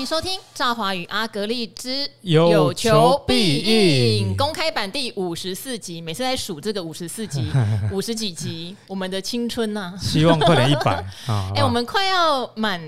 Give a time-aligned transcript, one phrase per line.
[0.00, 6.00] 迎收听赵华与阿格丽之有求必应公开版第五十四集。
[6.00, 7.50] 每次在数这个五十四集、
[7.92, 11.52] 五十几集，我们的青春呐、啊，希望快点一百 啊！
[11.54, 12.80] 哎，我们快要满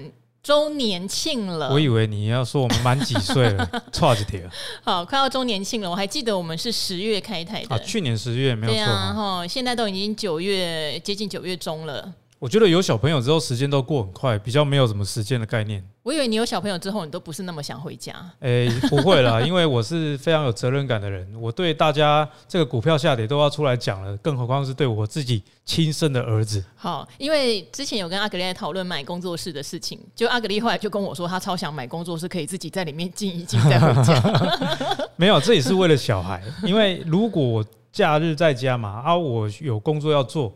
[0.42, 1.70] 周年庆了。
[1.70, 4.40] 我以为你要说我们满几岁了， 差几条。
[4.82, 5.90] 好，快要周年庆了。
[5.90, 8.76] 我还记得我们是十月开台的，啊、去年十月没有错。
[8.76, 12.10] 对啊，哈，现在都已经九月，接近九月中了。
[12.42, 15.80] 我觉得有小朋友之后，时间都过很快，比较没有什么时间的概念。
[16.02, 18.12] 我以为你有小朋友之后，你都不是那么想回家。
[18.40, 26.64] 哎、欸，不会啦， 因为我是非常有责任感的人，我对大家这个股票下跌都要出来讲了，更何况是对我自己亲生的儿子。
[26.74, 34.20] 好，因为之前有跟阿格力在讨论买工作室的事情，就阿格力后来就跟我说，他超想买工作室，可以自己在里面静一静再回家。
[35.14, 40.52] 没有，这也是为了小孩，因为如果我假日在家嘛，啊，我有工作要做。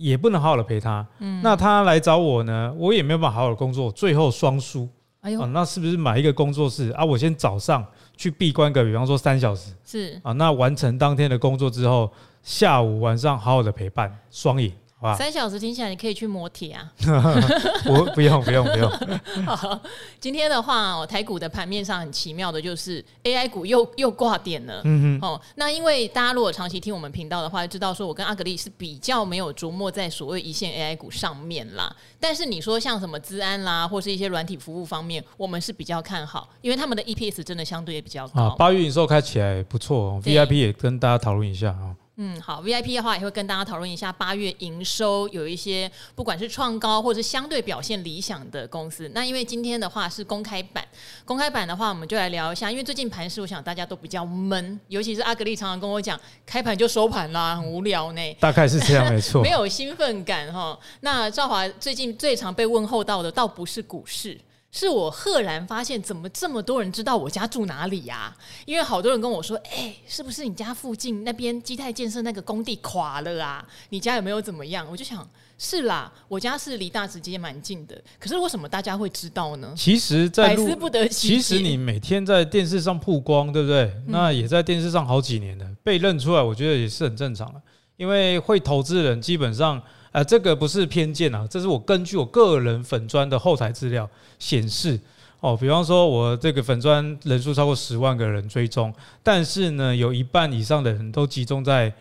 [0.00, 4.88] 也不能好好的陪他，嗯，那他来找我呢，我也没有办法好好的工作，最后双输。
[5.20, 7.04] 哎呦，那是不是买一个工作室啊？
[7.04, 7.84] 我先早上
[8.16, 12.10] 去闭关个，比方说三小时，是啊，那完成当天的工作之后，
[12.42, 14.72] 下午晚上好好的陪伴，双赢。
[15.16, 16.92] 三小时听起来，你可以去磨铁啊！
[17.86, 18.90] 我不用不用不用。
[19.46, 19.80] 好，
[20.20, 24.82] 今天的话，哦，台股的盘面上很奇妙的，就是 AI 股又又挂点了。
[24.84, 25.26] 嗯哼。
[25.26, 31.94] 哦，那因为大家如果长期听我们频道的话，就知道说我跟阿格力是比较没有琢磨在所谓一线 AI 股上面啦。
[32.18, 38.54] 但是你说像什么资安啦，或是一些软体服务方面，我们是比较看好，因为他们的 EPS 真的相对也比较高。
[38.58, 41.96] 八月营收开起来不错，VIP 也跟大家讨论一下啊。
[42.22, 49.10] 嗯，好，VIP 的话也会跟大家讨论一下八月营收有一些不管是创高或者是相对表现理想的公司。
[49.14, 50.86] 那因为今天的话是公开版，
[51.24, 58.36] 公开版的话我们就来聊一下，因为最近盘市我想大家都比较闷，尤其是阿格丽常常跟我讲，开盘就收盘啦，很无聊呢。
[58.38, 60.78] 大概是这样，没错， 没有兴奋感哈。
[61.00, 64.38] 那赵华最近最常被问候到的，倒不是股市。
[64.72, 68.36] 是我赫然发现，怎么这么多人知道我家住哪里呀、啊？
[68.66, 73.66] 因为好多人跟我说：“哎、欸，是不是你家附近那边基泰建设那个工地垮了啊？
[73.88, 75.28] 你家有没有怎么样？”我就想，
[75.58, 78.00] 是啦，我家是离大直街蛮近的。
[78.18, 79.74] 可是为什么大家会知道呢？
[79.76, 81.34] 其实在，在百思不得其解。
[81.36, 83.92] 其实你每天在电视上曝光，对不对？
[84.06, 87.60] 那也在电视上好几年了，被认出来，我觉得也是很正常的。
[87.96, 89.82] 因为会投资人基本上。
[90.12, 94.08] 啊、呃，这个不是偏见啊，这是我根据我个人粉砖的后台资料
[94.40, 94.98] 显示
[95.38, 95.56] 哦。
[95.56, 101.92] 比方说，我这个粉砖人数超过十万个人追踪，但是呢，有一半以上的人都集中在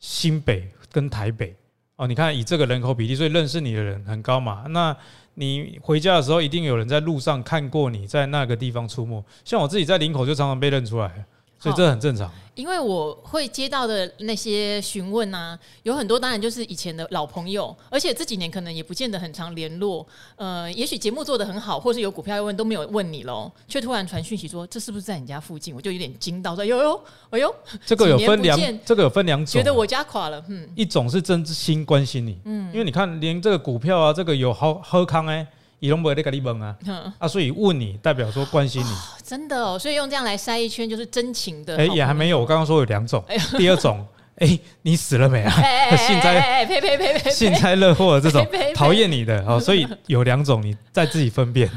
[0.00, 1.54] 新北跟台北
[1.96, 2.06] 哦。
[2.06, 4.64] 你看，以这个人口比例，所以认识你的人很高嘛。
[4.70, 4.96] 那
[5.34, 9.22] 你回家的时候，一定有人在路上看过你在那个地方出没。
[9.44, 11.24] 像我自己在林口，就常常被认出来。
[11.62, 20.04] 所以这很正常，因为我会接到的那些询问啊，有很多当然就是以前的老朋友，而且这几年可能也不见得很常联络。
[20.34, 25.72] 呃，也许节目做得很好，或是有股票要问都没有问你喽，却突然传讯息说这是不是在你家附近？
[25.72, 27.00] 我就有点惊到说，哟哟，
[27.30, 27.54] 哎呦，
[27.86, 35.46] 这个有分两，这个有分两种，觉得我家垮了，嗯，一种是真心关心你，嗯，因为你看连这个股票啊，这个有好喝康哎。
[35.82, 36.76] 以龙博的跟你问啊，
[37.18, 41.76] 啊，所以问你代表说关心你，哦、真的哦，所以用这样来筛一圈就是真情的。
[41.76, 44.06] 哎、欸，也还没有，我刚刚说有两种，哎、 第二种，
[44.36, 45.50] 哎、欸，你死了没啊？
[46.06, 51.68] 幸灾，呸呸呸呸，幸灾乐祸这种讨厌你的哦，所以有两种，你再自己分辨。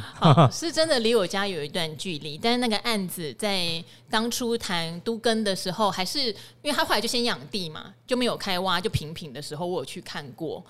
[0.52, 6.20] 是真的离我家有一段距离，但是那个案子在当初谈都更的时候，还是
[6.62, 10.64] 因为他后来就先养地嘛，就没有开挖，就平平的时候，我有去看过。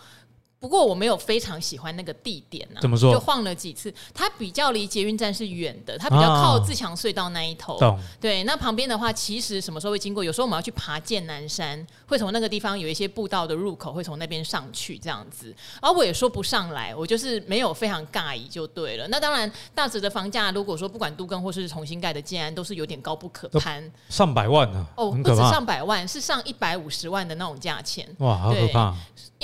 [0.65, 3.13] 不过我没有非常喜欢那个地点呢、啊，怎么说？
[3.13, 7.77] 就晃了几次，它比较离捷运站是远的，它比较靠自强隧道那一头。
[7.77, 7.99] 懂。
[8.19, 10.23] 对，那旁边的话，其实什么时候会经过？
[10.23, 15.55] 有时候我们要去爬剑南山，会从那个地方有一些步道的入口，会从那边上去这样子。
[15.79, 19.07] 而我也说不上来，我就是没有非常尬意就对了。
[19.09, 24.87] 那当然，大直的房价，如果说不管都更或是重新盖的建安，都是有点高不可攀，上百万呢、啊。
[24.97, 28.09] 哦，不止上百万，是上一百五十万的那种价钱。
[28.17, 28.95] 哇，好可怕！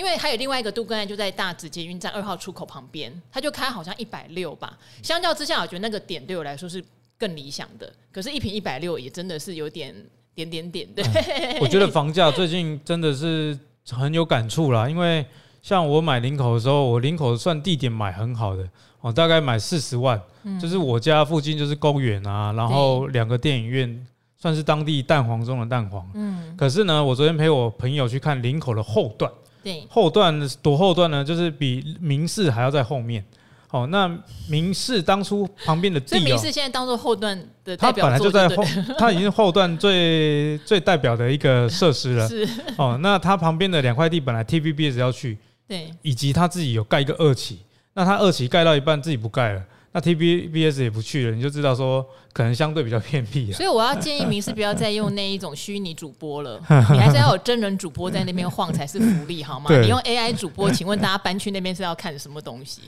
[0.01, 1.07] 因为还有另外一个杜根案。
[1.11, 4.77] 就在大直捷运站二号出口旁边，他就开好像一百六吧。
[5.03, 6.81] 相较之下，我觉得那个点对我来说是
[7.17, 7.91] 更理想的。
[8.11, 9.93] 可是，一瓶一百六也真的是有点
[10.33, 10.87] 点点点。
[10.95, 13.57] 对，嗯、我觉得房价最近真的是
[13.89, 14.89] 很有感触啦。
[14.89, 15.25] 因为
[15.61, 18.65] 像我买林口的时候，我林口算地点买很好的，
[19.01, 24.07] 我大概买四十万，嗯、就是我家附近就是公园啊，然后两个电影院，
[24.37, 26.09] 算是当地蛋黄中的蛋黄。
[26.13, 26.55] 嗯。
[26.55, 29.29] 可是呢，我昨天陪我朋友去看林口的后段。
[29.63, 33.23] 对，后段多后段呢，就是比明世还要在后面。
[33.69, 34.05] 哦，那
[34.49, 38.63] 明世当初旁边的地，所以明世现在当做后段的代表，它本来就在后，
[38.99, 42.27] 它已经是后段最 最代表的一个设施了。
[42.27, 42.45] 是。
[42.75, 45.37] 哦，那它旁边的两块地本来 TVBS 要去，
[45.69, 47.59] 对，以及他自己有盖一个二期，
[47.93, 53.51] 那他二期盖到一半自己不盖了，那 T B B S 也不去了，你就知道说可能相对比较偏僻。
[53.53, 56.57] 所以我要建议民视不要再用那一种虚拟主播了，
[56.91, 59.69] 你还是要有真人主播在那边晃才是福利，好吗？
[59.81, 62.81] 你用 AI 主播，请问大家搬去那边是要看什么东西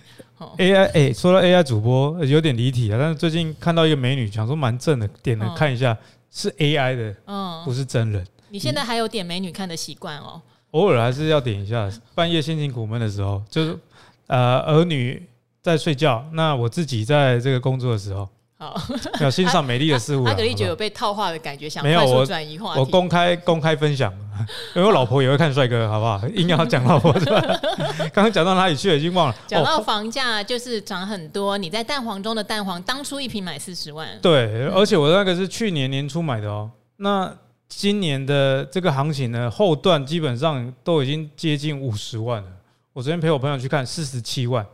[0.58, 5.98] ？AI 哎、 欸，说到 AI 主播有点离题啊，但是最近看到一个美女，想说蛮正的，点了看一下，
[6.32, 8.26] 是 AI 的，嗯，不是真人。
[8.50, 10.42] 你现在还有点美女看的习惯哦？
[10.72, 13.78] 偶尔还是要点一下，半夜心情苦闷的时候，就是
[14.28, 15.22] 呃儿女。
[15.64, 18.28] 在睡觉，那我自己在这个工作的时候，
[18.60, 18.76] 好
[19.22, 20.26] 要欣赏美丽的事物。
[20.26, 22.80] 阿格力觉得有被套话的感觉，想快速转移话题。
[22.82, 24.14] 我公开公开分享，
[24.76, 26.28] 因为我老婆也会看帅哥， 好不好？
[26.36, 27.42] 硬要讲老婆是吧？
[28.14, 28.98] 刚刚讲到哪里去了？
[28.98, 29.36] 已经忘了。
[29.48, 34.06] 讲到房价就是涨很多，你在蛋黄中的蛋黄，当初一瓶买四十万。
[34.22, 36.70] 对，而且我那个是去年年初买的哦。
[36.98, 37.34] 那
[37.70, 42.50] 今年的这个行情呢，后段基本上都已经接近五十万了。
[42.92, 44.66] 我昨天陪我朋友去看，四十七万。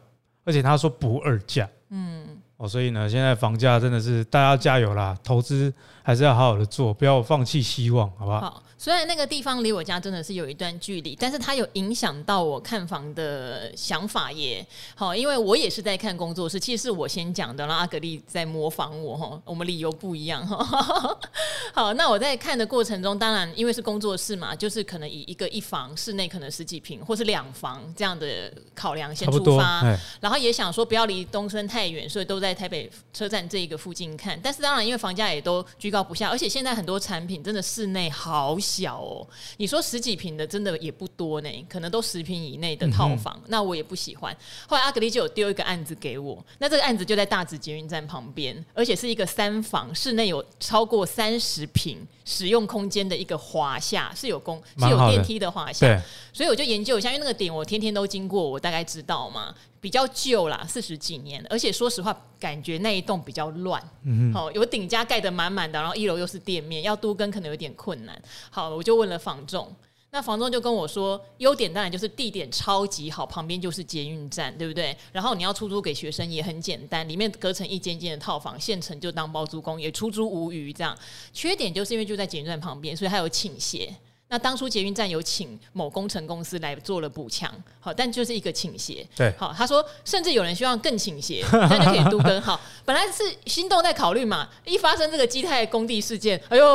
[0.50, 2.26] 而且他说不二价，嗯，
[2.58, 8.40] 哦，所以呢，现在房价真的是大家加油啦，投资还是要好好的做，不要放弃希望，好不好？
[8.42, 8.64] 好。
[8.82, 14.66] 虽然那个地方离我家真的是有一段距离，但是它有影响到我看房的想法耶。
[14.96, 21.20] 好，因为我也是在看工作室，其实是我先讲的，然后阿格丽在模仿我哈，我们理由不一样哈。
[21.76, 29.84] 好，那我在看的过程中，当然因为是工作室嘛，就是可能以一个一房室内可能十几平或是两房这样的考量先出发，
[30.22, 34.40] 然后也想说不要离东森太远，所以都在台北车站这一个附近看。
[34.42, 39.28] 但是当然因为房价也都居高不下，而且现在很多产品真的室内好小哦，
[39.58, 44.36] 你说十几平的真的也不多呢，可能都十平以内的套房，嗯、那我也不喜欢。
[44.68, 51.98] 后来阿格丽就有丢一个案子给我，那这个案子就在大直捷运站旁边，而且是一个三房，室内有超过三十坪
[52.30, 56.00] 使用空间的一个华夏，是有公是有电梯的华夏，
[56.32, 59.56] 所以我就研究一下，因为那个点我天天都经过，我大概知道嘛。
[59.82, 63.82] 比较旧啦，四十几年，而且说实话，感觉那一栋比较乱。
[64.04, 68.22] 嗯，好，有顶加盖得满满的，然后一楼又是店面，要都跟可能有点困难。
[68.50, 69.74] 好，我就问了房仲，
[70.12, 74.96] 那房东就跟我说，优点当然就是地点超级好，旁边就是捷运站，对不对？
[75.12, 80.74] 然后你要出租给学生也很简单，里面隔成一间间的套房，现成就当包租公，也出租无余。
[80.74, 80.98] 这样，
[81.32, 83.96] 缺点就是因为就在捷运站旁边，所以它有倾斜。
[84.32, 89.04] 那当初捷运站有请某工程公司来做了补强，好，但就是一个倾斜。
[89.16, 92.62] 对，好，他说甚至有人希望更倾斜，那就可以都更好。
[92.86, 96.68] 本来是心动在考虑嘛，一发生这个基泰工地事件，哎呦，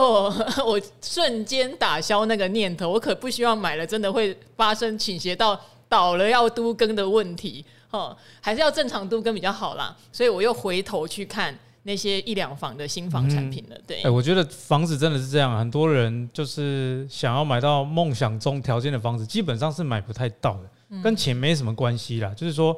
[0.66, 5.58] 我瞬间打消那个念头，我可不希望买了真的会发生倾斜到
[5.88, 9.96] 倒了要都更的问题，哦，还是要正常都更比较好啦。
[10.12, 11.56] 所以我又回头去看。
[11.84, 14.02] 那些一两房的新房产品了，对。
[14.02, 22.76] 哎，我觉得房子真的是这样，很多人就是想要买到梦想中条件的房子，基本上是买不太到的，跟钱没什么关系啦，就是说。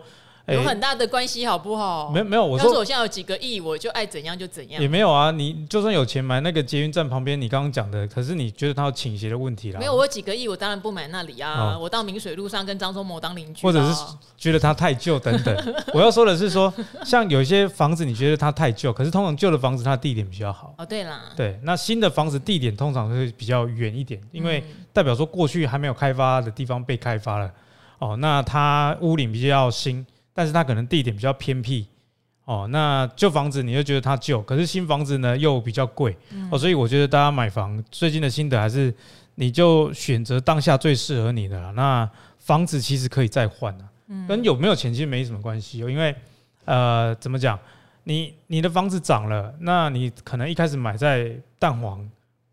[0.55, 2.11] 有很大的关系，好不好？
[2.11, 4.81] 没有没有，我说我现在有几个亿，我就爱怎样就怎样。
[4.81, 9.81] 也没有啊，你就算有钱买那个捷运站旁边，你刚刚讲的，可是你觉得它有倾斜的问题啦？
[9.81, 11.75] 没有，我有几个亿，我当然不买那里啊。
[11.75, 14.05] 哦、我到明水路上跟张忠谋当邻居，或者是
[14.37, 15.75] 觉得它太旧等等。
[15.93, 16.73] 我要说的是说，
[17.05, 20.73] 像有一些房子，你觉得它太旧，可是通常旧的房子它的地点比较好。
[20.79, 24.63] 哦，对啦，对，那新的房子地点通常会比较远一点，因为
[24.93, 27.51] 代表说过去还没有开发的地方被开发了。
[27.99, 30.07] 哦，那它屋顶比较新。
[30.37, 31.87] 但是它可能地点比较偏僻，
[32.45, 36.15] 哦，那旧房子你就觉得它旧，可是新房子呢又比较贵，
[36.51, 38.95] 哦，所以我觉得大家买房最近的心得还是，
[39.37, 41.71] 你就选择当下最适合你的啦。
[41.71, 43.89] 那房子其实可以再换啊，
[44.29, 46.15] 跟有没有钱其实没什么关系哦，因为
[46.67, 47.59] 呃，怎么讲，
[48.05, 52.07] 你你的房子涨了，那你可能一开始买在蛋黄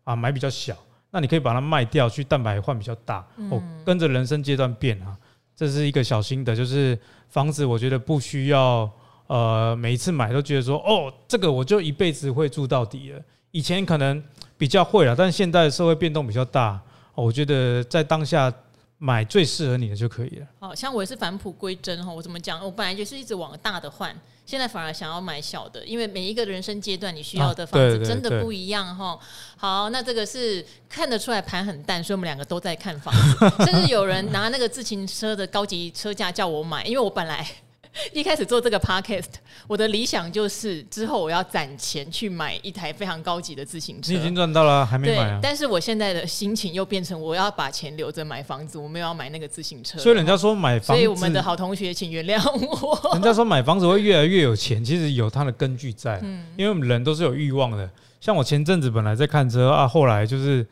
[0.04, 0.74] 啊，买比较小，
[1.10, 5.14] 那你可以把它卖掉去蛋白换比较大，哦，跟着人生阶段变啊。
[5.56, 6.98] 这是一个小心的，就是
[7.34, 8.88] 房子，我觉得不需要，
[9.26, 13.20] 呃，每一次买都觉得说，哦，这个我就一辈子会住到底了。
[13.50, 14.22] 以前可能
[14.56, 16.80] 比较会了，但现在社会变动比较大，
[17.16, 18.50] 我觉得在当下。
[18.96, 20.46] 买最适合你的就可以了。
[20.60, 22.64] 好像我也是返璞归真哈，我怎么讲？
[22.64, 29.18] 我本来就是一直往大的换，现在反而想要买小的，因为每一个人生阶段你需要的房子真的不一样哈。
[29.56, 37.46] 好，那这个是看得出来盘很淡，所以我们两个都在看房子， 甚至有人拿那个自行车的高级车价叫我买，因为我本来。
[38.12, 39.26] 一开始做这个 podcast，
[39.66, 44.12] 我的理想就是之后我要攒钱去买一台非常高级的自行车。
[44.12, 45.38] 你已经赚到了，还没买啊？
[45.42, 49.98] 但是我现在的心情又变成我要把钱留着买房子，我没有要买那个自行车。
[49.98, 53.12] 所以人家说买房子，所以我们的好同学请原谅我。
[53.14, 57.88] 人家说买房子会越来越有钱，其实有它的根据在，嗯因为我们人都是有欲望的。
[58.20, 60.66] 像我前阵子本来在看车啊，后来就是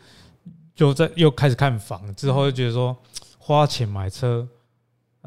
[0.74, 2.96] 就在又开始看房，之后就觉得说
[3.38, 4.46] 花钱买车。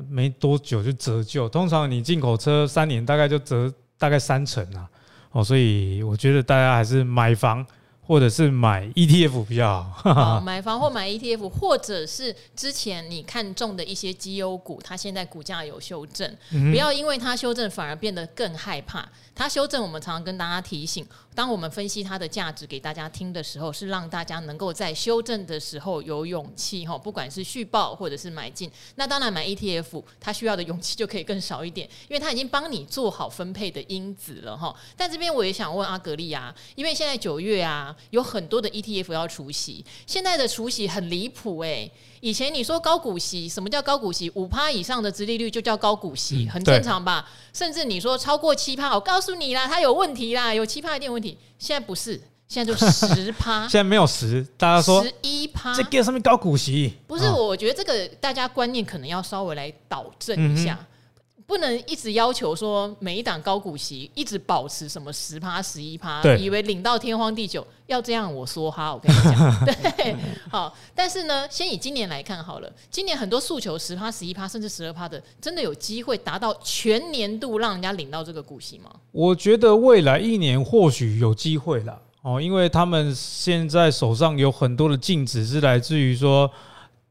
[0.09, 4.89] 没多久就折旧，通常你进口车三年大概就折大概三成啊，
[5.31, 7.65] 哦，所以我觉得大家还是买房。
[8.07, 19.09] 或者是买 ETF 比较好，好， 买房或买 ETF，或者是之前你看中的一些绩优股，它现在股价有修正，嗯、不要因为它修正反而变得更害怕。
[19.33, 21.03] 它修正，我们常常跟大家提醒，
[21.35, 28.71] 当我们分析它的价值给大家听的时候，是让大家能够在修正的时候有勇气哈，不管是续报或者是买进。
[28.95, 34.73] 那当然买 ETF，它需要的勇气就可以更少一点，因为它已经帮你做好分配的因子了哈。
[34.95, 41.91] 但这边我也想问阿格力啊，因为现在九月啊，有很多的 ETF 要除息，现在的除息很离谱哎。
[42.25, 44.31] 以前你说高股息，什么叫高股息？
[44.33, 47.23] 五趴以上的殖利率就叫高股息，很正常吧？
[47.53, 51.37] 甚至你说超过七趴，我告诉你啦，它有问题啦，有七趴一定有问题。
[51.59, 53.61] 现在不是，现在就十趴。
[53.69, 56.95] 现在没有十，大家说十一趴，这个上面高股息？
[57.05, 60.83] 不是，我觉得这个大家观念可能要稍微来导正一下。
[61.47, 70.15] 不能一直要求说每一档高股息一直保持什么十趴十一趴，以为领到天荒地久，要这样我说哈，我跟你讲， 对，
[70.49, 78.89] 好，但是呢，先以今年来看好了，今年很多诉求十趴十一趴甚至十二趴的，真的有机会达到全年度让人家领到这个股息吗？
[79.11, 86.49] 我觉得未来一年或许有机会啦，哦，因为他们现在手上有很多的净值是来自于说。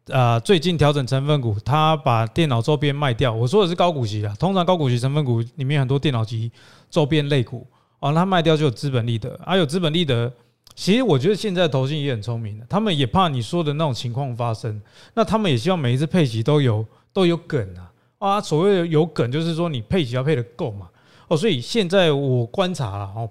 [0.09, 3.33] 啊、呃，最近调整成分股，他把电脑周边卖掉。
[3.33, 6.53] 我说的是高股息啊，通常高股息成分股里面很多电脑机
[6.91, 7.67] 周边类股
[8.01, 10.31] 啊，他卖掉就有资本利得，啊有资本利得。
[10.75, 14.79] 其实我觉得现在投信也很聪明的，他们也怕你说的那种情况发生，
[15.15, 20.87] 那他们也希望每一次配息都有都有梗啊啊，所谓的有梗就是说你配息要配得够嘛
[21.29, 23.31] 哦，所以现在我观察了哦，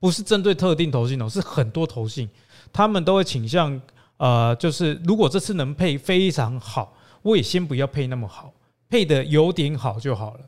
[0.00, 2.28] 不是针对特定投信哦，是很多投信
[2.72, 3.80] 他们都会倾向。
[4.18, 8.52] 呃，就是如果这次能配非常好，我也先不要配那么好，
[8.90, 10.40] 配得有点好就好了。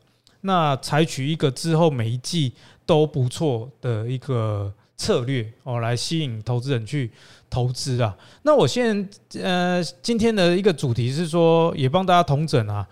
[0.42, 2.52] 那采取一个之后每一季
[2.84, 7.10] 都不错的一个策略哦，来吸引投资人去
[7.48, 8.16] 投资啊。
[8.42, 12.86] 那我现在呃今天的一个主题是说，也帮大家同整啊，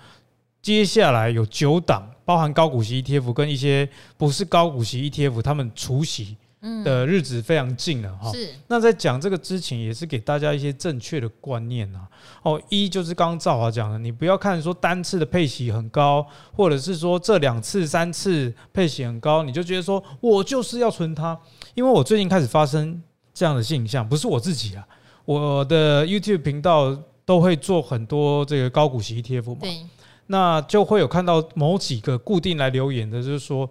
[0.62, 6.36] 接下来有九档，包含高股息 ETF 跟一些不是高股息 ETF，他们除息。
[6.84, 8.48] 的日子非常近了哈，是。
[8.66, 12.08] 那在讲这个之前，也是给大家一些正确的观念啊。
[12.42, 21.38] 哦，一就是刚刚赵华讲的，你不要看说单次的配息很高，或者是说这两次、三次配息很高，你就觉得说我就是要存它。
[21.74, 23.00] 因为我最近开始发生
[23.32, 24.84] 这样的现象，不是我自己啊，
[25.24, 29.86] 我的 YouTube 频道都会做很多这个高股息 ETF 嘛，对。
[30.26, 33.70] 那就会有看到某几个固定来留言的，就是说。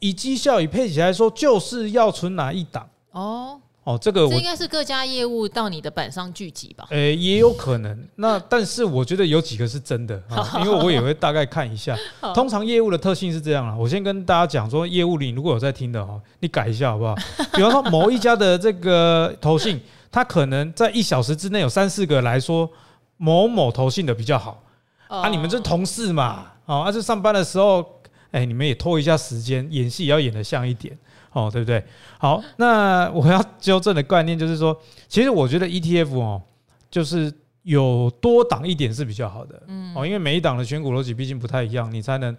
[0.00, 2.88] 以绩效、以配息来说，就是要存哪一档？
[3.12, 6.86] 哦哦，这个应该是各家业务到你的板上聚集吧？
[6.90, 8.06] 诶、欸，也有可能。
[8.16, 11.96] 那但是我觉得有几个是真的，啊 因为我也会大概看一下。
[12.34, 17.14] 通常业务的特性是这样啊，我先跟大家讲说，业务里如果有在听的哈，你改一下好不好？
[17.54, 19.80] 比方说某一家的这个投信，
[20.12, 22.68] 它可能在一小时之内有三四个来说
[23.16, 24.62] 某某投信的比较好
[25.08, 27.82] 啊，你们这同事嘛，啊，而且上班的时候。
[28.30, 30.96] 哎，你们也拖一下时间，演戏也要演得像一点，
[31.32, 31.82] 哦，对不对？
[32.18, 36.42] 好，那我要纠正的概念就是说，其实我觉得 ETF 哦，
[36.90, 37.32] 就是
[37.62, 42.36] 有多档一点是比较好的，嗯，哦，因为每一档的选股逻辑毕竟不太一样，你才能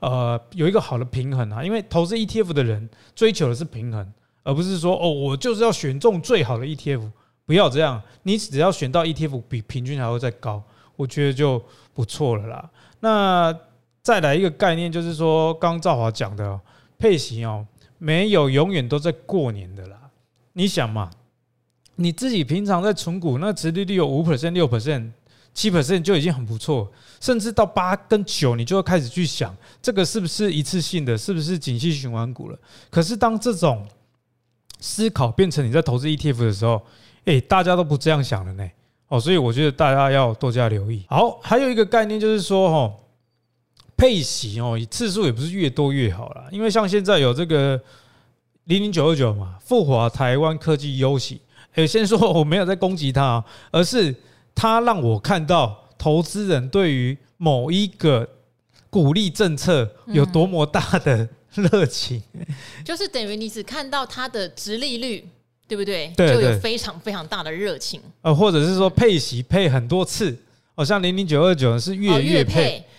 [0.00, 1.62] 呃有一个好的平衡啊。
[1.62, 7.10] 因为投资 ETF 的人追求的是平衡，而不是说哦，我就是要选中最好的 ETF，
[7.46, 10.62] 不要这样，你只要选到 ETF 比平均还会再高，
[10.96, 11.62] 我觉得就
[11.94, 12.70] 不错了啦。
[13.00, 13.56] 那
[14.02, 16.58] 再来一个概念，就是说，刚赵华讲的
[16.98, 17.66] 配型哦，
[17.98, 19.98] 没有永远都在过年的啦。
[20.54, 21.10] 你想嘛，
[21.96, 25.10] 你自己平常在存股，那殖利率有五 percent、六 percent、
[25.52, 26.90] 七 percent 就已经很不错，
[27.20, 32.58] 甚至到八跟九，你就会开始去想，这个是不是一次性的，是不是景气循环股了？
[32.88, 33.86] 可是当这种
[34.80, 36.80] 思考变成你在投资 ETF 的时候，
[37.26, 38.66] 哎，大家都不这样想了呢。
[39.08, 41.04] 哦，所以我觉得大家要多加留意。
[41.08, 42.94] 好，还有一个概念就是说，哦。
[44.00, 47.78] 配息哦，次数也不是越多越好啦，因为像现在有这个
[48.64, 51.38] 零零九二九嘛，富华台湾科技优息。
[51.74, 54.14] 诶，先说我没有在攻击它，而是
[54.54, 58.26] 他让我看到投资人对于某一个
[58.88, 62.22] 鼓励政策有多么大的热情，
[62.82, 65.28] 就是等于你只看到它的值利率，
[65.68, 66.10] 对不对？
[66.16, 68.00] 对，就有非常非常大的热情。
[68.22, 70.34] 呃，或者是说配息配很多次，
[70.74, 72.78] 哦，像零零九二九是月月配。
[72.78, 72.89] 哦，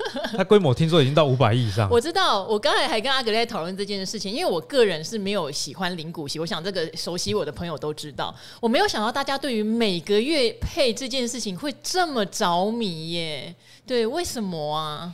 [0.34, 1.88] 它规模听说已经到五百亿以上。
[1.90, 8.34] 我知道，我刚才还跟阿格在讨论这件事情，因为我个人是没有喜欢领股息，我想这个熟悉我的朋友都知道。
[8.60, 13.54] 我没有想到大家对于每个月配这件事情会这么着迷耶。
[13.86, 15.12] 对，为什么啊？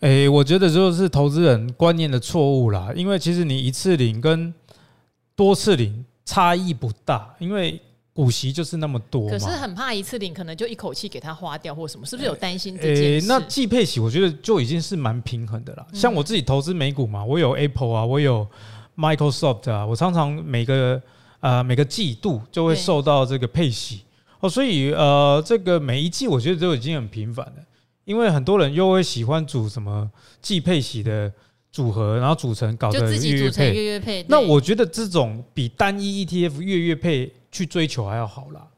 [0.00, 4.52] 哎，我觉得就是投资人观念的错误啦，因为其实你一次领跟
[5.34, 7.80] 多次领差异不大，因为
[8.14, 13.26] 股息就是那么多，可是很怕一次领可能就一口气给它花掉或什么，是不是有担心这件事？
[13.26, 15.86] 那季配息我觉得就已经是蛮平衡的啦。
[15.94, 18.46] 像我自己投资美股嘛，我有 Apple 啊，我有
[18.96, 21.00] Microsoft 啊，我常常每个
[21.40, 24.02] 呃每个季度就会受到这个配息
[24.40, 27.64] 哦，所以呃这个每一季我觉得都已经很频繁了，
[28.04, 31.32] 因为很多人又会喜欢组什么季配息的。
[31.72, 34.24] 组合，然后组成搞的月月配，月月配。
[34.28, 38.68] 那我觉得这种比单一 ETF 月月配去追求还要好啦。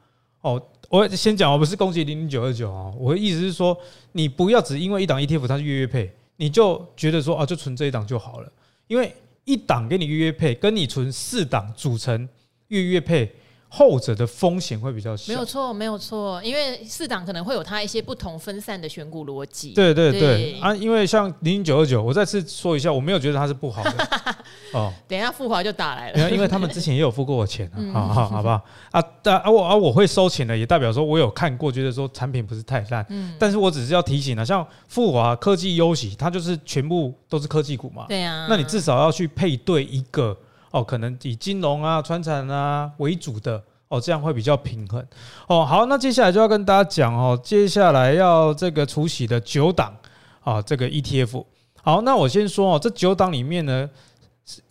[0.40, 3.76] 哦，我先讲，我不是攻击零零九二九啊，我的意思是说，
[4.12, 8.52] 你不要只因为一档 ETF 它是月月配，你就觉得说啊，就存这一档就好了。
[8.86, 9.12] 因为
[9.44, 12.28] 一档给你月月配，跟你存四档组成
[12.68, 13.30] 月月配。
[13.76, 19.72] 后者的风险会比较小，没有错，没有错，因为四档可能会有它一些不同分散的选股逻辑。
[19.72, 24.08] 对对对，对啊，因为像零零九二九，我再次说一下，我没有觉得它是不好的
[24.72, 24.92] 哦。
[25.08, 28.62] 等一下富华就打来了，因为他们之前也有付过我钱啊，好好好不好？
[28.92, 33.04] 啊，但啊我啊我会收钱的，也代表说我有看过，觉得说产品不是太烂。
[33.08, 38.06] 嗯，但是我只是要提醒啊，像富华科技优喜，它就是全部都是科技股嘛。
[38.08, 40.36] 对啊，那你至少要去配对一个。
[40.74, 45.00] 哦，可能以金融啊、川产啊为主的哦，这样会比较平衡
[45.46, 45.64] 哦。
[45.64, 49.96] 好，那接下来就要跟大家讲哦，接下来要这个除息的九档
[50.40, 51.44] 啊，这个 ETF。
[51.80, 53.88] 好，那我先说哦，这九档里面呢，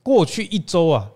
[0.03, 1.07] 过去一周啊，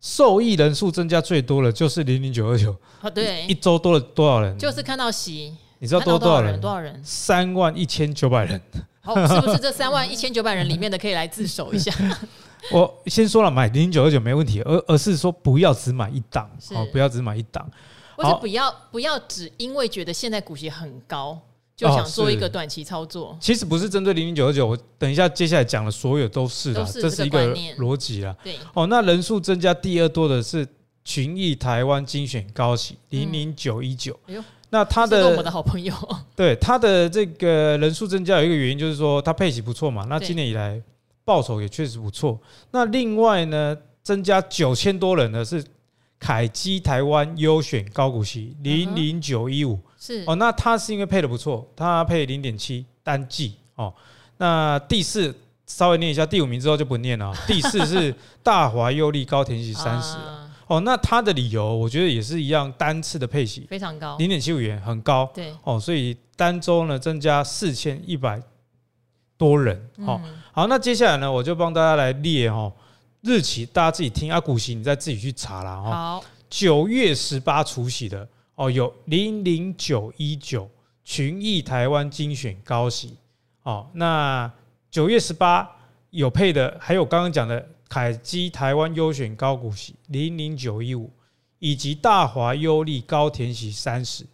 [0.00, 2.74] 受益人数增加最多的就是零零九二九。
[3.02, 4.56] 啊，对，一周多了多少人？
[4.56, 6.58] 就是看到息，你知道多多少人？
[6.58, 6.98] 多少人？
[7.04, 8.58] 三万一千九百人。
[9.04, 11.92] 好，是不是这三万一千九百人里面的可以来自首一下？
[12.72, 17.70] 我先说了，买零零九二九没问题，而而是说不要只买一档，哦，不要只买一档，
[18.16, 21.38] 或者不要不要只因为觉得现在股息很高，
[21.76, 23.32] 就想做一个短期操作。
[23.32, 28.34] 哦、其实不是针对零零九二九，我等一下接下来讲的所有都是的，是这是一个逻辑啦。
[28.42, 30.66] 对，哦，那人数增加第二多的是
[31.04, 34.18] 群益台湾精选高息零零九一九，
[34.74, 35.94] 那他的我们的好朋友，
[36.34, 40.82] 对他的这个人数增加有一个原因就是说他配息不错嘛，那今年以来。
[41.26, 42.38] 报酬也确实不错。
[42.70, 45.64] 那另外呢，增加九千多人的是
[46.18, 50.34] 凯基台湾优选高股息零零九一五，是哦。
[50.34, 53.90] 那他是因为配的不错，他配零点七单季哦。
[54.36, 55.34] 那第四
[55.66, 57.32] 稍微念一下，第五名之后就不念了。
[57.46, 60.18] 第四是大华优利高田息三十
[60.66, 60.80] 哦。
[60.80, 65.30] 那他的理由我觉得也是一样，单次的配息非常高，零点七五元很高。
[65.34, 68.40] 对哦，所以单周呢增加四千一百
[69.36, 70.20] 多人哦。
[70.52, 72.72] 好，那接下来呢，我就帮大家来列哦，
[73.22, 75.80] 日期，大家自己听啊，股息你再自己去查啦。
[75.80, 75.90] 哈。
[75.90, 80.70] 好，九月十八除息的哦，有零零九一九
[81.02, 83.16] 群益台湾精选高息
[83.64, 84.50] 哦，那
[84.90, 85.68] 九月十八
[86.10, 91.08] 有配的，还有刚刚讲的凯基台湾优选高股息零零九一五，
[91.60, 94.26] 以及大华优利高填息三十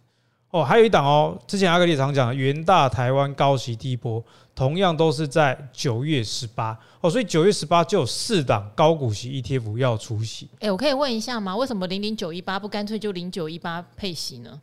[0.49, 4.23] 哦，还有一档哦，之前阿格力常讲的元大台湾高息低波。
[4.55, 10.49] 同样都是在九月十八哦，所以九月十八就有四档高股息 ETF 要出席。
[10.59, 11.55] 哎，我可以问一下吗？
[11.55, 14.59] 为什么零零九一八不干脆就零九一八配息呢？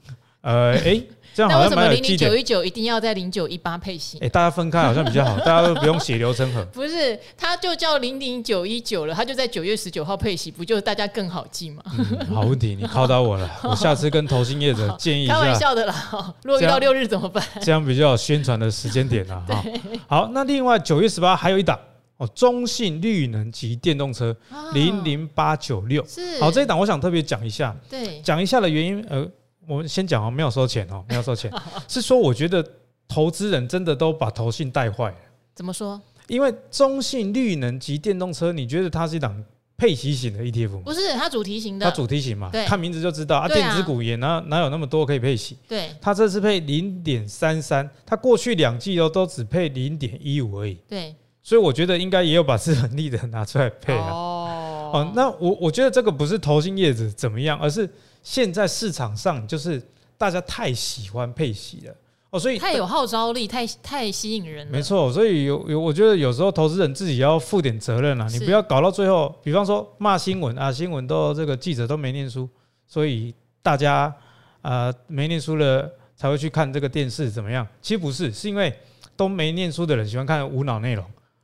[0.49, 1.03] 呃，哎，
[1.35, 4.19] 这样好像蛮有零零九一九一定要在零九一八配息？
[4.21, 6.65] 哎，大家分开好像比较好，大家都不用血流成河。
[6.73, 11.83] 不是，它就叫零零九一九了，它就在九月十九号配息，不就大家更好记吗？
[11.99, 13.51] 嗯，好问题，你考到我了。
[13.63, 15.35] 我下次跟投信业者建议一下。
[15.35, 17.45] 开玩笑的啦，如果遇到六日怎么办？
[17.61, 19.63] 这样比较有宣传的时间点了哈。
[20.07, 21.79] 好，那另外九月十八还有一档
[22.17, 24.35] 哦，中信绿能及电动车
[24.73, 26.03] 零零八九六。
[26.07, 26.41] 是。
[26.41, 27.77] 好，这一档我想特别讲一下。
[27.91, 28.23] 对。
[28.23, 29.29] 讲一下的原因，呃。
[29.69, 31.53] 我们先讲哦，没有收钱哦，没有收钱，
[31.87, 32.65] 是说我觉得
[33.07, 35.17] 投资人真的都把投信带坏了。
[35.55, 36.01] 怎么说？
[36.27, 39.45] 因为中信绿能及电动车，你觉得它是一档
[39.77, 40.83] 配息型的 ETF 吗？
[40.85, 41.85] 不是，它主题型的。
[41.85, 43.49] 它主题型嘛，看名字就知道啊。
[43.49, 45.57] 电子股也哪哪有那么多可以配息？
[45.69, 50.75] 对，它这次配零点三三，它过去两季哦都只配零点一五而已。
[50.89, 54.09] 对，所以我觉得应该也有把资本利的拿出来配了。
[54.11, 57.89] 哦，哦，那我我觉得这个不是投信业者怎么样，而是。
[58.31, 59.83] 现在市场上就是
[60.19, 61.97] 大家太喜欢佩奇了
[62.29, 64.71] 哦，所以太有号召力，太太吸引人了。
[64.71, 72.47] 没错，所以有有，我觉得有时候投资人自己要负点责任啊，你不要搞到最后，比方说骂新闻啊，新闻都这个记者都没念书，
[72.87, 74.15] 所以大家
[74.61, 77.67] 啊没念书了才会去看这个电视怎么样？
[77.81, 78.71] 其实不是，是因为
[79.17, 81.03] 都没念书的人喜欢看无脑内容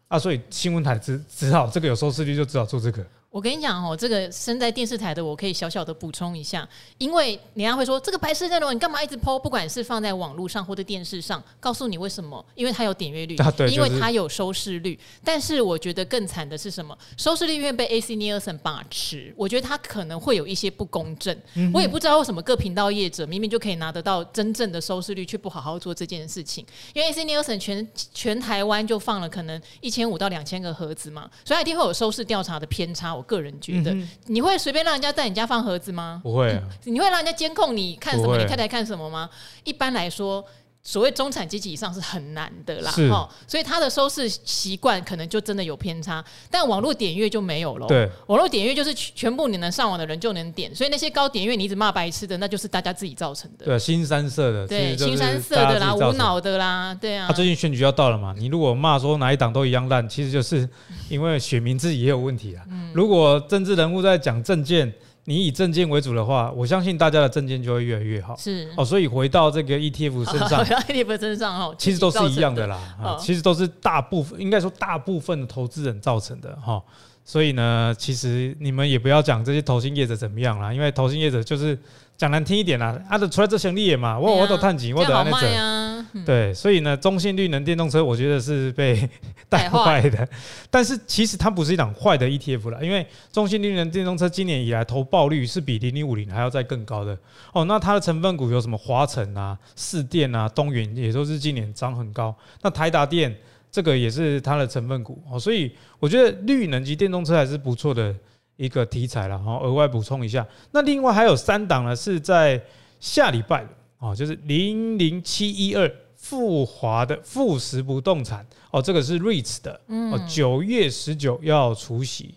[0.08, 3.02] 啊，所以新闻台只只好这个有收视率就只好做这个。
[3.34, 6.66] 我跟你讲哦，这个身在电视台的我可以小小的补充一下，
[6.98, 9.36] 因为人家会说这个白色内容你干嘛一直 po？
[9.42, 12.46] 不管是放在网络上或者电视上，告诉你为什么？
[12.54, 14.96] 因为它有点阅率，啊对，因为它有收视率。
[15.24, 16.96] 但是我觉得更惨的是什么？
[17.16, 21.36] 收视率因为被 AC Nielsen 把持，我觉得它可能会有一些不公正。
[21.54, 26.64] 嗯、我也不知道为什么各频道业者明明就可以拿得到真正的收视率，却不好好做这件事情。
[26.92, 33.23] 因为 AC Nielsen 全全台湾就放了可能一千五到两千个盒子嘛，所以它一定会有收视调查的偏差。
[33.24, 36.20] 个人觉得，嗯、你会随便让人家在你家放盒子吗？
[36.22, 36.92] 不会、啊嗯。
[36.92, 38.38] 你会让人家监控你看什么？
[38.38, 39.28] 你太太看什么吗？
[39.64, 40.44] 一般来说，
[40.84, 42.92] 所谓中产阶级以上是很难的啦。
[43.10, 46.24] 哈，所以他的收视习惯可能就真的有偏差。
[46.50, 47.86] 但网络点阅就没有了。
[47.88, 53.64] 对，网络点阅就是全部你能上网的人就能点，所以那些高点阅你一直骂白痴的，那就是大家自己造成的。
[53.64, 57.26] 对，新三色的，对，新三色的啦，无脑的啦，对啊。
[57.26, 58.34] 他最近选举要到了嘛？
[58.38, 60.68] 你如果骂说哪一党都一样烂，其实就是。
[61.10, 62.64] 因为选民自己也有问题啊。
[62.94, 64.90] 如果政治人物在讲政见，
[65.24, 68.36] 你以证件为主的话，我相信大家的证件就会越来越好。
[68.36, 72.76] 是哦，所以回到这个 ETF 身上， ETF 身上哦， 其实都是一样的啦。
[73.02, 76.82] 啊，其实都是大部分，应该说大部分的投资人造成的哈。
[77.24, 81.78] 所以呢，其实你们也不要讲这些投信业者怎么样啦，因为投信业者就是。
[82.16, 89.10] 讲难听一点啦，啊，的出来这行李也嘛，我我都探紧，我都安那整，对，所以呢，中性绿能电动车，我觉得是被
[89.56, 90.28] 带坏的。
[90.70, 97.16] 但是其实它不是一档坏的 ETF 啦，因为中信绿能电动车今年以来投报率是比零零五零还要再更高的
[97.52, 97.64] 哦。
[97.64, 98.76] 那它的成分股有什么？
[98.76, 102.34] 华晨啊、四电啊、东元也都是今年涨很高。
[102.62, 103.34] 那台达电
[103.70, 108.14] 这个也是它的成分股哦，所以我觉得绿能级电动车还是不错的。
[108.56, 110.46] 一个题材了，哈，额外补充一下。
[110.70, 112.62] 那另外还有三档呢，是在
[113.00, 113.66] 下礼拜
[113.98, 115.92] 哦，就是零零七一二
[116.24, 118.46] 复华的富时不动产。
[118.70, 122.34] 哦，这个是 REITs 的，哦，九月十九要除息。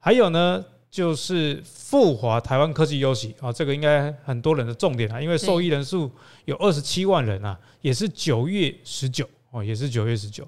[0.00, 3.36] 还有呢，就是富华台湾科技优息。
[3.40, 6.10] 啊，这个应该很多人的重点啊，因为受益人数
[6.46, 9.24] 有二十七万人啊，也是九月十九。
[9.52, 10.46] 哦，也是九月十九。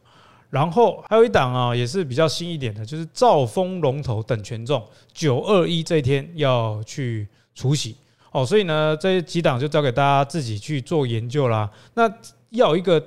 [0.51, 7.97] 然后还有一档啊，也是比较新一点的，就是兆丰龙头等权重九二一这一天要去除息
[8.33, 11.71] 哦，所以呢，这几档就交给大家自己去做研究啦。
[11.95, 12.13] 那
[12.51, 13.05] 要一个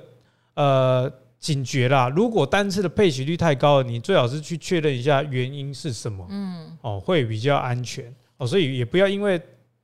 [0.54, 9.40] 呃警觉啦，如果单次的配息率太高，你最好是去确认一下原因是什么，嗯，哦，会比较安全哦，所以也不要因为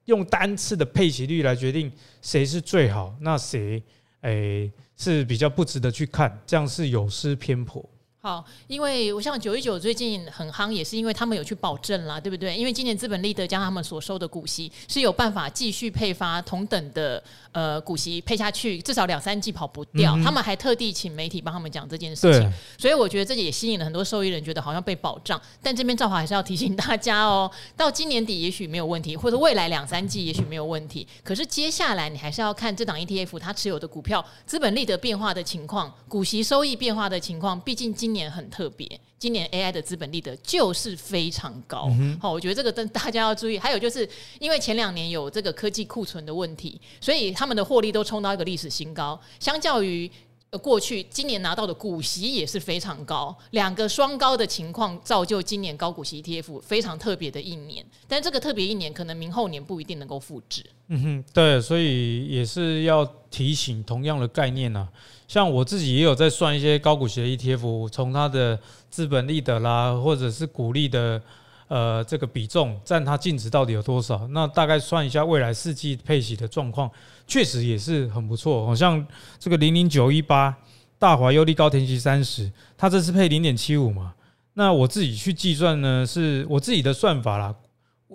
[0.06, 3.82] 用单次的配息率来决定谁是最好，那谁
[4.22, 4.70] 诶。
[5.02, 7.82] 是比较不值得去看，这样是有失偏颇。
[8.22, 12.54] 好，因为我想九一九最近很夯，也是因为他们有去保证啦，对不对？
[12.54, 20.14] 因为今年资本利得将他们所收的股息是有办法继续配发同等的呃股息配下去，至少两三季跑不掉。
[20.18, 25.40] 嗯、他们还特地请媒体帮他们讲这件事情，所以我觉得这也吸引了很多受益人，觉得好像被保障。
[25.62, 31.08] 但这边赵华还是要提醒大家哦，到今年底也许没有问题，或者未来两三季也许没有问题。
[31.24, 37.58] 可是接下来你还是要看这档 ETF 它持有的股票资本利得变化的情况，股息收益变化的情况。
[37.62, 41.82] 毕竟今今年很特别，今年 AI 的资本利得就是非常高。
[42.18, 43.56] 好、嗯，我觉得这个大家要注意。
[43.56, 44.08] 还有就是
[44.40, 49.16] 因为前两年有这个科技库存的问题，所以他们的获利都冲到一个历史新高。
[49.38, 50.10] 相较于
[50.58, 57.84] 过去，今年拿到的股息也是非常高，两个双高的情况造就今年高股息 ETF 非常特别的一年。
[58.08, 60.64] 但这个特别一年，可能明后年不一定能够复制。
[60.88, 64.88] 嗯哼，对，所以也是要提醒同样的概念、啊。
[65.28, 68.58] 像我自己也有在算一些高股息的 ETF，从它的
[68.90, 71.22] 资本利得啦，或者是股利的
[71.70, 74.26] 呃这个比重占它净值到底有多少？
[74.32, 76.90] 那大概算一下未来四季配息的状况，
[77.26, 78.66] 确实也是很不错。
[78.66, 79.06] 好像
[79.38, 80.54] 这个零零九一八
[80.98, 84.12] 大华优利高天息三十，它这次配零点七五嘛。
[84.54, 87.54] 那我自己去计算呢，是我自己的算法啦，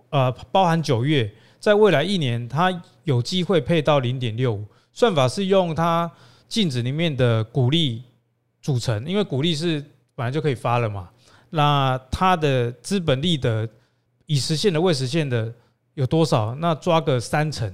[0.09, 2.69] 呃，包含九月，在未来一年它
[3.05, 4.63] 有机会配到零点六五。
[4.93, 6.11] 算法是用它。
[6.47, 8.03] 净值里面的股利
[8.61, 11.09] 组成，因为股利是本来就可以发了嘛，
[11.55, 13.67] 那它的资本利得
[14.25, 15.53] 已实现的、未实现的
[15.93, 16.53] 有多少？
[16.55, 17.71] 那抓个三成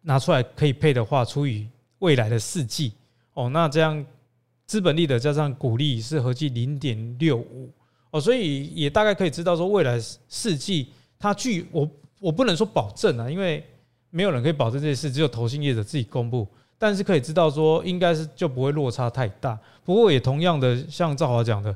[0.00, 2.92] 拿出来可以配的话，除以未来的四季
[3.34, 4.02] 哦，那这样
[4.64, 7.70] 资本利得加上股利是合计零点六五
[8.10, 13.62] 哦，所以也大概可以知道说未来四季它具我我不能说保证啊，因为
[14.08, 16.48] 没有人可以保证这些事，只有投信业者自己公布。
[16.78, 19.58] 但是可以知道说，应该是就不会落差太大。
[19.82, 21.74] 不过也同样的，像赵华讲的，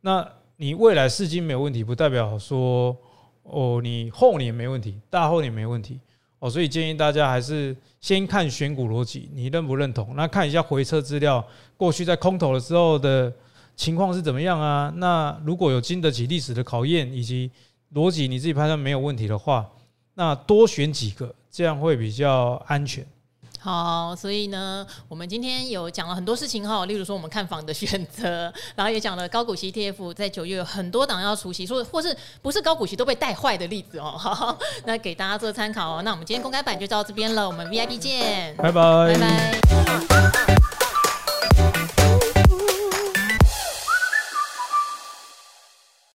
[0.00, 0.28] 那
[0.62, 2.96] 你未来四金没有问题，不代表说
[3.42, 5.98] 哦，你后年没问题，大后年没问题
[6.38, 6.48] 哦。
[6.48, 10.14] 所以建议大家还是先看选股逻辑，你认不认同？
[10.14, 11.44] 那看一下回撤资料，
[11.76, 13.32] 过去在空头的时候的
[13.74, 14.92] 情况是怎么样啊？
[14.98, 17.50] 那如果有经得起历史的考验，以及
[17.94, 19.68] 逻辑你自己判断没有问题的话，
[20.14, 23.04] 那多选几个，这样会比较安全。
[23.62, 34.16] 好，所以呢，我们今天有讲了很多事情哈，例如说我们看房的选择， 然后也讲了高股息 ETF 在九月有很多档要出息，说或是不是高股息都被带坏的例子哦。
[34.18, 36.02] 好， 那给大家做参考哦。
[36.02, 39.60] 那我们今天公开版就到这边了，我们 VIP 见，拜拜，拜
[40.08, 40.71] 拜。